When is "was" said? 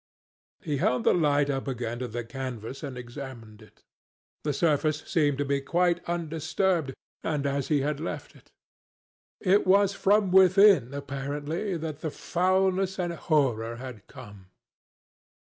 9.67-9.93